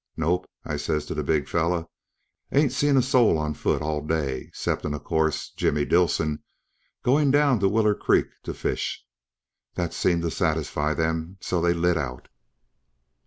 [0.27, 1.85] "...Nope, I says to the big feller,
[2.51, 6.41] ain't seen a soul on foot all day, 'ceptin' o'course, Jimmy Dilson,
[7.03, 9.05] goin' down t'Willer Creek, t'fish.
[9.75, 12.29] That seemed t'satisfy them so they lit out."